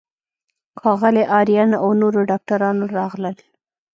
[0.81, 3.35] ښاغلی آرین او نورو ډاکټرانو راغلل.